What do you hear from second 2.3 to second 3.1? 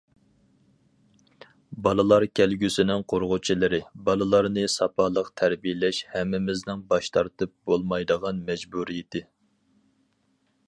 كەلگۈسىنىڭ